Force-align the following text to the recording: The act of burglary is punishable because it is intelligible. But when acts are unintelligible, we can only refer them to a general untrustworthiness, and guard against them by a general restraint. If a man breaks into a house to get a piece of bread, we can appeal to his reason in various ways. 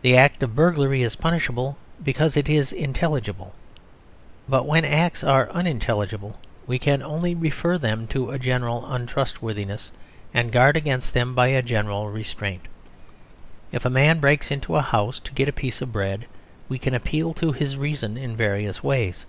The 0.00 0.16
act 0.16 0.42
of 0.42 0.56
burglary 0.56 1.02
is 1.02 1.14
punishable 1.14 1.76
because 2.02 2.38
it 2.38 2.48
is 2.48 2.72
intelligible. 2.72 3.52
But 4.48 4.64
when 4.64 4.82
acts 4.82 5.22
are 5.22 5.50
unintelligible, 5.50 6.38
we 6.66 6.78
can 6.78 7.02
only 7.02 7.34
refer 7.34 7.76
them 7.76 8.06
to 8.06 8.30
a 8.30 8.38
general 8.38 8.90
untrustworthiness, 8.90 9.90
and 10.32 10.52
guard 10.52 10.74
against 10.78 11.12
them 11.12 11.34
by 11.34 11.48
a 11.48 11.60
general 11.60 12.08
restraint. 12.08 12.62
If 13.72 13.84
a 13.84 13.90
man 13.90 14.20
breaks 14.20 14.50
into 14.50 14.74
a 14.76 14.80
house 14.80 15.20
to 15.20 15.34
get 15.34 15.50
a 15.50 15.52
piece 15.52 15.82
of 15.82 15.92
bread, 15.92 16.24
we 16.70 16.78
can 16.78 16.94
appeal 16.94 17.34
to 17.34 17.52
his 17.52 17.76
reason 17.76 18.16
in 18.16 18.34
various 18.34 18.82
ways. 18.82 19.26